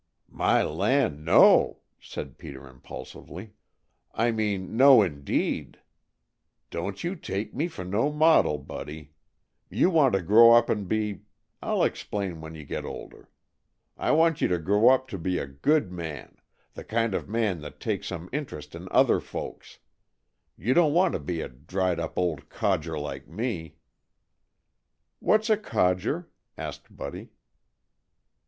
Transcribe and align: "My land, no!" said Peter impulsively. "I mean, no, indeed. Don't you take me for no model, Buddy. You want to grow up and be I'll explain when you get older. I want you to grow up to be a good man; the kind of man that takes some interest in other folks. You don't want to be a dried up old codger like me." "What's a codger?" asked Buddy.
"My 0.31 0.63
land, 0.63 1.23
no!" 1.23 1.81
said 1.99 2.39
Peter 2.39 2.65
impulsively. 2.67 3.53
"I 4.15 4.31
mean, 4.31 4.75
no, 4.75 5.03
indeed. 5.03 5.79
Don't 6.71 7.03
you 7.03 7.15
take 7.15 7.53
me 7.53 7.67
for 7.67 7.85
no 7.85 8.11
model, 8.11 8.57
Buddy. 8.57 9.13
You 9.69 9.91
want 9.91 10.15
to 10.15 10.23
grow 10.23 10.53
up 10.53 10.71
and 10.71 10.87
be 10.87 11.21
I'll 11.61 11.83
explain 11.83 12.41
when 12.41 12.55
you 12.55 12.63
get 12.65 12.83
older. 12.83 13.29
I 13.95 14.09
want 14.09 14.41
you 14.41 14.47
to 14.47 14.57
grow 14.57 14.89
up 14.89 15.07
to 15.09 15.19
be 15.19 15.37
a 15.37 15.45
good 15.45 15.91
man; 15.91 16.35
the 16.73 16.83
kind 16.83 17.13
of 17.13 17.29
man 17.29 17.61
that 17.61 17.79
takes 17.79 18.07
some 18.07 18.27
interest 18.33 18.73
in 18.73 18.87
other 18.89 19.19
folks. 19.19 19.77
You 20.57 20.73
don't 20.73 20.93
want 20.95 21.13
to 21.13 21.19
be 21.19 21.41
a 21.41 21.47
dried 21.47 21.99
up 21.99 22.17
old 22.17 22.49
codger 22.49 22.97
like 22.97 23.27
me." 23.27 23.75
"What's 25.19 25.51
a 25.51 25.57
codger?" 25.57 26.27
asked 26.57 26.97
Buddy. 26.97 27.29